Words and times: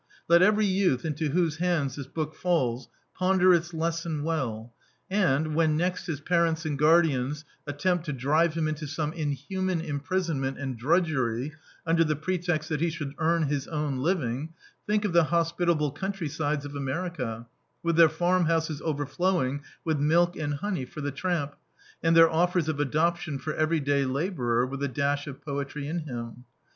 Let 0.27 0.41
every 0.41 0.65
youth 0.65 1.05
Into 1.05 1.29
whose 1.29 1.57
hands 1.57 1.95
this 1.95 2.07
book 2.07 2.33
falls 2.33 2.89
ponder 3.13 3.53
Its 3.53 3.71
lesson 3.71 4.23
well, 4.23 4.73
and, 5.11 5.53
when 5.53 5.77
next 5.77 6.07
his 6.07 6.19
parents 6.19 6.65
and 6.65 6.75
guardians 6.75 7.45
attempt 7.67 8.05
to 8.05 8.11
drive 8.13 8.55
him 8.55 8.67
Into 8.67 8.87
some 8.87 9.13
inhuman 9.13 9.79
imprison 9.79 10.41
ment 10.41 10.57
and 10.57 10.75
drudgery 10.75 11.53
under 11.85 12.03
the 12.03 12.15
pretext 12.15 12.67
that 12.69 12.81
he 12.81 12.89
should 12.89 13.13
earn 13.19 13.43
his 13.43 13.67
own 13.67 13.99
living, 13.99 14.53
think 14.87 15.05
of 15.05 15.13
the 15.13 15.25
hospitable 15.25 15.91
country 15.91 16.29
sides 16.29 16.65
of 16.65 16.75
America, 16.75 17.45
with 17.83 17.95
their 17.95 18.09
farm 18.09 18.45
houses 18.45 18.81
overflow 18.83 19.45
ing 19.45 19.61
with 19.85 19.99
milk 19.99 20.35
and 20.35 20.55
honey 20.55 20.83
for 20.85 21.01
the 21.01 21.11
tramp, 21.11 21.55
and 22.01 22.17
their 22.17 22.27
offers 22.27 22.67
of 22.67 22.79
adoption 22.79 23.37
for 23.37 23.53
every 23.53 23.79
day 23.79 24.03
labourer 24.05 24.65
with 24.65 24.81
a 24.81 24.87
dash 24.87 25.27
of 25.27 25.45
poetry 25.45 25.87
in 25.87 25.99
him. 25.99 26.45